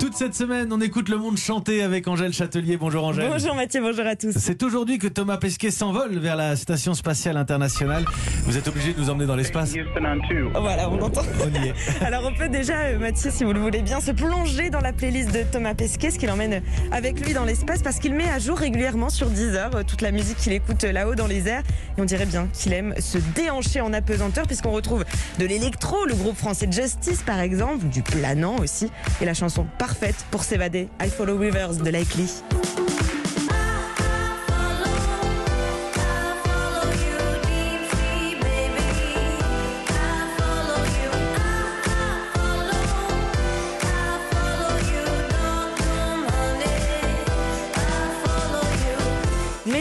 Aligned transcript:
Toute 0.00 0.14
cette 0.14 0.34
semaine, 0.34 0.72
on 0.72 0.80
écoute 0.80 1.08
le 1.08 1.18
monde 1.18 1.36
chanter 1.36 1.82
avec 1.82 2.08
Angèle 2.08 2.32
Châtelier. 2.32 2.76
Bonjour 2.76 3.04
Angèle. 3.04 3.28
Bonjour 3.30 3.54
Mathieu, 3.54 3.80
bonjour 3.80 4.06
à 4.06 4.16
tous. 4.16 4.32
C'est 4.36 4.62
aujourd'hui 4.62 4.98
que 4.98 5.06
Thomas 5.06 5.36
Pesquet 5.36 5.70
s'envole 5.70 6.18
vers 6.18 6.36
la 6.36 6.56
station 6.56 6.94
spatiale 6.94 7.36
internationale. 7.36 8.04
Vous 8.44 8.56
êtes 8.56 8.66
obligé 8.66 8.92
de 8.92 9.00
nous 9.00 9.10
emmener 9.10 9.26
dans 9.26 9.36
l'espace 9.36 9.74
Voilà, 10.54 10.90
on 10.90 11.00
entend. 11.00 11.22
On 11.42 11.62
y 11.62 11.68
est. 11.68 11.74
Alors 12.04 12.24
on 12.26 12.34
peut 12.34 12.48
déjà, 12.48 12.78
euh, 12.78 12.98
Mathieu, 12.98 13.30
si 13.30 13.44
vous 13.44 13.52
le 13.52 13.60
voulez 13.60 13.82
bien, 13.82 14.00
se 14.00 14.10
plonger 14.10 14.70
dans 14.70 14.80
la 14.80 14.92
playlist 14.92 15.32
de 15.32 15.42
Thomas 15.50 15.74
Pesquet, 15.74 16.10
ce 16.10 16.18
qu'il 16.18 16.30
emmène 16.30 16.62
avec 16.90 17.24
lui 17.24 17.32
dans 17.32 17.44
l'espace, 17.44 17.82
parce 17.82 17.98
qu'il 17.98 18.14
met 18.14 18.28
à 18.28 18.38
jour 18.38 18.58
régulièrement 18.58 19.10
sur 19.10 19.28
Deezer 19.28 19.70
euh, 19.74 19.82
toute 19.86 20.02
la 20.02 20.10
musique 20.10 20.38
qu'il 20.38 20.52
écoute 20.52 20.82
euh, 20.84 20.92
là-haut 20.92 21.14
dans 21.14 21.26
les 21.26 21.48
airs. 21.48 21.62
On 21.98 22.04
dirait 22.04 22.26
bien 22.26 22.48
qu'il 22.52 22.72
aime 22.72 22.94
se 23.00 23.18
déhancher 23.34 23.80
en 23.80 23.92
apesanteur, 23.92 24.46
puisqu'on 24.46 24.70
retrouve 24.70 25.04
de 25.38 25.44
l'électro, 25.44 26.04
le 26.06 26.14
groupe 26.14 26.36
français 26.36 26.68
Justice 26.70 27.22
par 27.22 27.40
exemple, 27.40 27.86
du 27.86 28.02
planant 28.02 28.56
aussi, 28.58 28.90
et 29.20 29.24
la 29.24 29.34
chanson 29.34 29.66
parfaite 29.78 30.24
pour 30.30 30.44
s'évader, 30.44 30.88
I 31.02 31.08
Follow 31.08 31.36
Rivers 31.36 31.74
de 31.74 31.90
Likely. 31.90 32.42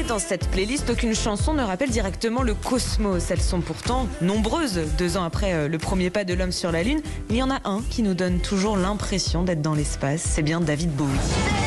Dans 0.07 0.19
cette 0.19 0.47
playlist, 0.49 0.89
aucune 0.89 1.13
chanson 1.13 1.53
ne 1.53 1.63
rappelle 1.63 1.89
directement 1.89 2.41
le 2.41 2.53
cosmos. 2.53 3.29
Elles 3.29 3.41
sont 3.41 3.59
pourtant 3.61 4.07
nombreuses. 4.21 4.79
Deux 4.97 5.17
ans 5.17 5.23
après 5.23 5.53
euh, 5.53 5.67
le 5.67 5.77
premier 5.77 6.09
pas 6.09 6.23
de 6.23 6.33
l'homme 6.33 6.51
sur 6.51 6.71
la 6.71 6.83
Lune, 6.83 7.01
il 7.29 7.35
y 7.35 7.43
en 7.43 7.51
a 7.51 7.59
un 7.65 7.81
qui 7.89 8.03
nous 8.03 8.13
donne 8.13 8.39
toujours 8.39 8.77
l'impression 8.77 9.43
d'être 9.43 9.61
dans 9.61 9.75
l'espace. 9.75 10.21
C'est 10.21 10.43
bien 10.43 10.61
David 10.61 10.91
Bowie. 10.91 11.66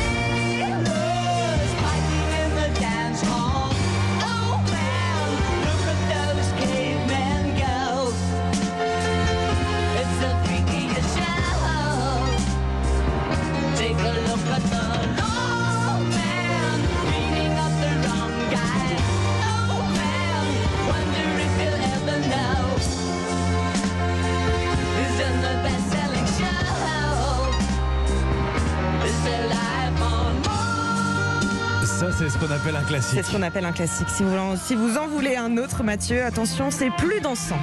Ce 32.31 32.37
qu'on 32.37 32.51
appelle 32.51 32.75
un 32.75 32.83
classique. 32.83 33.11
C'est 33.15 33.23
ce 33.23 33.31
qu'on 33.35 33.41
appelle 33.41 33.65
un 33.65 33.71
classique. 33.71 34.07
Si 34.09 34.23
vous, 34.23 34.35
en, 34.35 34.55
si 34.55 34.75
vous 34.75 34.97
en 34.97 35.07
voulez 35.07 35.35
un 35.35 35.57
autre, 35.57 35.83
Mathieu, 35.83 36.23
attention, 36.23 36.71
c'est 36.71 36.89
plus 36.91 37.19
dansant. 37.19 37.59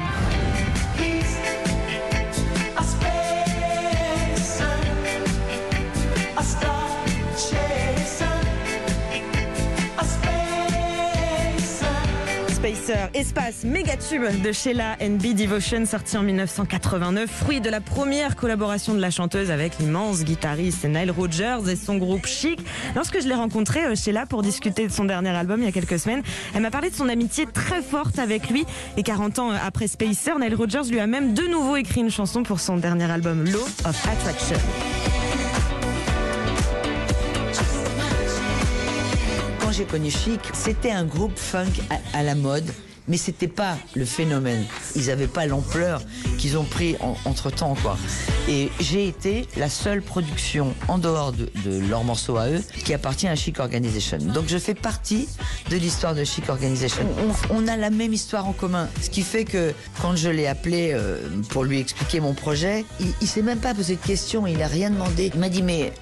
Espace, 13.14 13.64
méga 13.64 13.96
tube 13.96 14.24
de 14.42 14.52
Sheila 14.52 14.96
NB 15.00 15.34
Devotion, 15.34 15.84
sorti 15.84 16.16
en 16.16 16.22
1989, 16.22 17.28
fruit 17.28 17.60
de 17.60 17.68
la 17.68 17.80
première 17.80 18.36
collaboration 18.36 18.94
de 18.94 19.00
la 19.00 19.10
chanteuse 19.10 19.50
avec 19.50 19.78
l'immense 19.78 20.24
guitariste 20.24 20.84
Nile 20.84 21.10
Rodgers 21.10 21.58
et 21.68 21.76
son 21.76 21.96
groupe 21.96 22.26
Chic. 22.26 22.60
Lorsque 22.94 23.20
je 23.20 23.28
l'ai 23.28 23.34
rencontrée, 23.34 23.84
euh, 23.84 23.94
Sheila, 23.94 24.26
pour 24.26 24.42
discuter 24.42 24.86
de 24.86 24.92
son 24.92 25.04
dernier 25.04 25.30
album 25.30 25.60
il 25.60 25.66
y 25.66 25.68
a 25.68 25.72
quelques 25.72 25.98
semaines, 25.98 26.22
elle 26.54 26.62
m'a 26.62 26.70
parlé 26.70 26.90
de 26.90 26.94
son 26.94 27.08
amitié 27.08 27.46
très 27.46 27.82
forte 27.82 28.18
avec 28.18 28.48
lui. 28.48 28.64
Et 28.96 29.02
40 29.02 29.38
ans 29.38 29.50
après 29.50 29.86
Spacer, 29.86 30.38
Nile 30.38 30.54
Rodgers 30.54 30.88
lui 30.90 31.00
a 31.00 31.06
même 31.06 31.34
de 31.34 31.42
nouveau 31.42 31.76
écrit 31.76 32.00
une 32.00 32.10
chanson 32.10 32.42
pour 32.42 32.60
son 32.60 32.76
dernier 32.76 33.10
album, 33.10 33.44
Law 33.44 33.64
of 33.84 34.08
Attraction. 34.08 34.56
J'ai 39.78 39.84
connu 39.84 40.10
Chic, 40.10 40.40
c'était 40.54 40.90
un 40.90 41.04
groupe 41.04 41.38
funk 41.38 41.70
à, 42.12 42.24
la 42.24 42.34
mode, 42.34 42.68
mais 43.06 43.16
c'était 43.16 43.46
pas 43.46 43.76
le 43.94 44.04
phénomène. 44.04 44.64
Ils 44.96 45.08
avaient 45.08 45.28
pas 45.28 45.46
l'ampleur 45.46 46.02
qu'ils 46.36 46.58
ont 46.58 46.64
pris 46.64 46.96
entre 47.24 47.50
temps, 47.50 47.76
quoi. 47.80 47.96
Et 48.48 48.70
j'ai 48.80 49.06
été 49.06 49.46
la 49.56 49.68
seule 49.68 50.02
production 50.02 50.74
en 50.88 50.98
dehors 50.98 51.30
de, 51.30 51.48
de 51.64 51.78
leur 51.88 52.02
morceau 52.02 52.38
à 52.38 52.48
eux 52.48 52.60
qui 52.84 52.92
appartient 52.92 53.28
à 53.28 53.36
Chic 53.36 53.60
Organization. 53.60 54.18
Donc 54.18 54.46
je 54.48 54.58
fais 54.58 54.74
partie 54.74 55.28
de 55.70 55.76
l'histoire 55.76 56.16
de 56.16 56.24
Chic 56.24 56.48
Organization. 56.48 57.06
On, 57.50 57.68
a 57.68 57.76
la 57.76 57.90
même 57.90 58.12
histoire 58.12 58.48
en 58.48 58.52
commun, 58.52 58.88
ce 59.00 59.10
qui 59.10 59.22
fait 59.22 59.44
que 59.44 59.72
quand 60.02 60.16
je 60.16 60.28
l'ai 60.28 60.48
appelé 60.48 60.90
euh, 60.92 61.20
pour 61.50 61.62
lui 61.62 61.78
expliquer 61.78 62.18
mon 62.18 62.34
projet, 62.34 62.84
il, 62.98 63.12
il 63.20 63.28
s'est 63.28 63.42
même 63.42 63.60
pas 63.60 63.74
posé 63.74 63.94
de 63.94 64.04
questions, 64.04 64.44
il 64.48 64.60
a 64.60 64.66
rien 64.66 64.90
demandé. 64.90 65.30
Il 65.32 65.38
m'a 65.38 65.48
dit 65.48 65.62
mais 65.62 65.92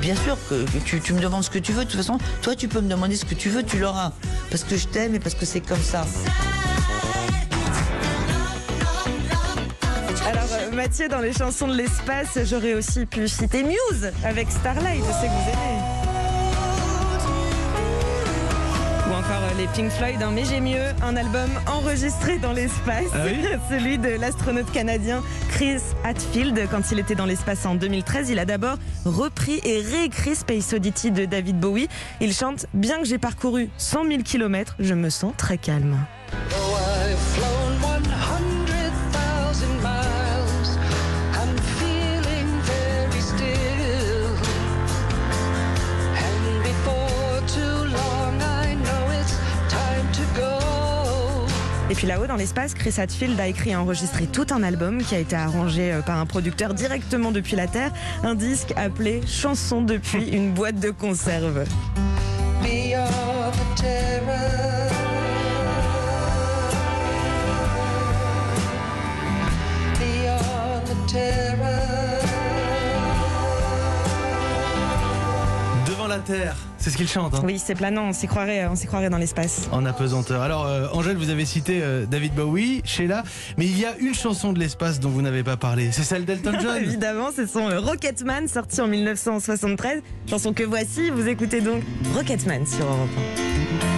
Bien 0.00 0.14
sûr 0.14 0.36
que, 0.48 0.64
tu, 0.84 1.00
tu 1.00 1.12
me 1.14 1.20
demandes 1.20 1.44
ce 1.44 1.50
que 1.50 1.58
tu 1.58 1.72
veux. 1.72 1.84
De 1.84 1.90
toute 1.90 1.98
façon, 1.98 2.18
toi, 2.42 2.54
tu 2.54 2.68
peux 2.68 2.80
me 2.80 2.88
demander 2.88 3.16
ce 3.16 3.24
que 3.24 3.34
tu 3.34 3.48
veux, 3.48 3.62
tu 3.62 3.78
l'auras. 3.78 4.12
Parce 4.50 4.64
que 4.64 4.76
je 4.76 4.86
t'aime 4.86 5.14
et 5.14 5.20
parce 5.20 5.34
que 5.34 5.46
c'est 5.46 5.60
comme 5.60 5.82
ça. 5.82 6.06
Alors 10.26 10.48
euh, 10.52 10.72
Mathieu, 10.72 11.08
dans 11.08 11.20
les 11.20 11.32
chansons 11.32 11.68
de 11.68 11.74
l'espace, 11.74 12.38
j'aurais 12.44 12.74
aussi 12.74 13.06
pu 13.06 13.28
citer 13.28 13.62
Muse 13.62 14.12
avec 14.24 14.50
Starlight, 14.50 15.02
je 15.06 15.12
sais 15.12 15.28
que 15.28 15.32
vous 15.32 15.50
aimez. 15.50 16.05
Encore 19.26 19.42
euh, 19.42 19.54
les 19.58 19.66
Pink 19.68 19.90
Floyd, 19.90 20.22
hein, 20.22 20.30
mais 20.32 20.44
j'ai 20.44 20.60
mieux, 20.60 20.84
un 21.02 21.16
album 21.16 21.50
enregistré 21.66 22.38
dans 22.38 22.52
l'espace, 22.52 23.06
Ah 23.12 23.24
oui 23.24 23.36
celui 23.68 23.98
de 23.98 24.08
l'astronaute 24.08 24.70
canadien 24.70 25.22
Chris 25.48 25.80
Hadfield. 26.04 26.68
Quand 26.70 26.92
il 26.92 26.98
était 26.98 27.14
dans 27.14 27.26
l'espace 27.26 27.66
en 27.66 27.74
2013, 27.74 28.30
il 28.30 28.38
a 28.38 28.44
d'abord 28.44 28.76
repris 29.04 29.60
et 29.64 29.80
réécrit 29.80 30.36
Space 30.36 30.72
Oddity 30.72 31.10
de 31.10 31.24
David 31.24 31.58
Bowie. 31.58 31.88
Il 32.20 32.32
chante 32.32 32.66
Bien 32.74 32.98
que 32.98 33.04
j'ai 33.06 33.18
parcouru 33.18 33.68
100 33.78 34.04
000 34.06 34.22
km, 34.22 34.76
je 34.78 34.94
me 34.94 35.10
sens 35.10 35.32
très 35.36 35.58
calme. 35.58 35.98
Puis 51.96 52.06
là-haut 52.06 52.26
dans 52.26 52.36
l'espace, 52.36 52.74
Chris 52.74 52.94
Hadfield 52.98 53.40
a 53.40 53.46
écrit 53.46 53.70
et 53.70 53.76
enregistré 53.76 54.26
tout 54.26 54.46
un 54.50 54.62
album 54.62 55.02
qui 55.02 55.14
a 55.14 55.18
été 55.18 55.34
arrangé 55.34 55.92
euh, 55.92 56.02
par 56.02 56.18
un 56.18 56.26
producteur 56.26 56.74
directement 56.74 57.32
depuis 57.32 57.56
la 57.56 57.66
Terre, 57.66 57.90
un 58.22 58.34
disque 58.34 58.74
appelé 58.76 59.22
Chanson 59.26 59.80
depuis 59.80 60.28
une 60.32 60.52
boîte 60.52 60.78
de 60.78 60.90
conserve. 60.90 61.64
Beyond 62.62 63.06
the 63.52 63.80
terror. 63.80 64.90
Beyond 69.98 70.84
the 70.84 71.12
terror. 71.12 72.22
Devant 75.86 76.08
la 76.08 76.18
Terre, 76.18 76.56
c'est 76.86 76.92
ce 76.92 76.96
qu'il 76.98 77.08
chante. 77.08 77.34
hein. 77.34 77.40
Oui, 77.42 77.58
c'est 77.58 77.74
planant, 77.74 78.04
on 78.10 78.12
s'y 78.12 78.28
croirait, 78.28 78.64
on 78.68 78.76
s'y 78.76 78.86
croirait 78.86 79.10
dans 79.10 79.18
l'espace. 79.18 79.68
En 79.72 79.84
apesanteur. 79.86 80.40
Alors, 80.40 80.66
euh, 80.66 80.86
Angèle, 80.92 81.16
vous 81.16 81.30
avez 81.30 81.44
cité 81.44 81.80
euh, 81.82 82.06
David 82.06 82.32
Bowie, 82.32 82.80
Sheila, 82.84 83.24
mais 83.58 83.66
il 83.66 83.76
y 83.76 83.84
a 83.84 83.96
une 83.98 84.14
chanson 84.14 84.52
de 84.52 84.60
l'espace 84.60 85.00
dont 85.00 85.08
vous 85.08 85.20
n'avez 85.20 85.42
pas 85.42 85.56
parlé. 85.56 85.90
C'est 85.90 86.04
celle 86.04 86.24
d'Elton 86.24 86.52
John. 86.62 86.76
Évidemment, 86.76 87.30
c'est 87.34 87.48
son 87.48 87.68
euh, 87.68 87.80
Rocketman 87.80 88.46
sorti 88.46 88.80
en 88.80 88.86
1973. 88.86 90.00
Chanson 90.30 90.52
que 90.52 90.62
voici, 90.62 91.10
vous 91.10 91.26
écoutez 91.26 91.60
donc 91.60 91.82
Rocketman 92.14 92.64
sur 92.64 92.84
Europe 92.84 93.08
1. 93.92 93.95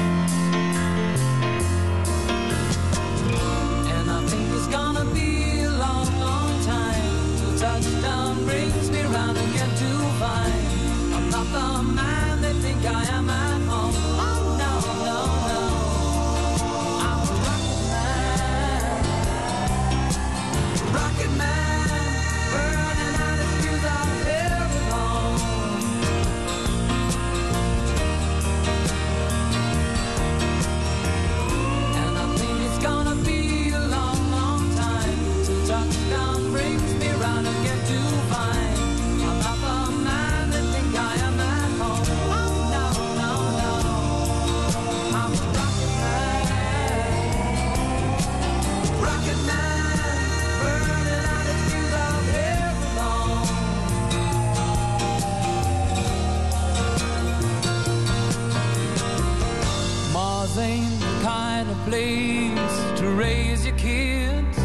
ain't 60.58 61.00
the 61.00 61.20
kind 61.22 61.70
of 61.70 61.76
place 61.86 62.98
to 63.00 63.10
raise 63.10 63.64
your 63.66 63.76
kids. 63.76 64.58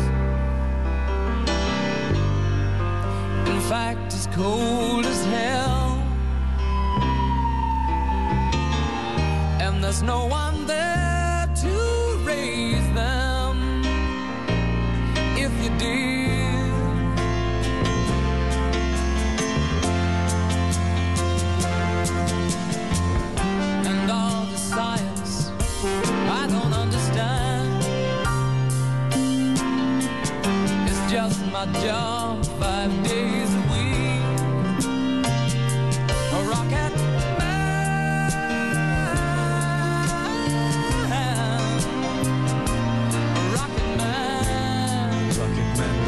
In 3.53 3.61
fact, 3.69 4.13
it's 4.13 4.27
cold 4.27 5.05
as 5.05 5.25
hell. 5.25 6.01
And 9.61 9.83
there's 9.83 10.01
no 10.01 10.25
one 10.25 10.65
there. 10.65 11.02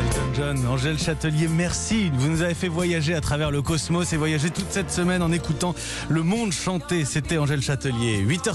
Elton 0.06 0.32
John, 0.36 0.68
Angèle 0.68 1.00
Châtelier, 1.00 1.48
merci. 1.48 2.12
Vous 2.14 2.28
nous 2.28 2.42
avez 2.42 2.54
fait 2.54 2.68
voyager 2.68 3.16
à 3.16 3.22
travers 3.22 3.52
le 3.52 3.62
cosmos 3.62 4.12
et 4.12 4.18
voyager 4.18 4.50
toute 4.50 4.70
cette 4.70 4.92
semaine 4.92 5.22
en 5.22 5.32
écoutant 5.32 5.74
le 6.10 6.24
monde 6.24 6.52
chanter. 6.52 7.06
C'était 7.06 7.38
Angèle 7.38 7.62
Châtelier. 7.62 8.24
8h 8.24 8.54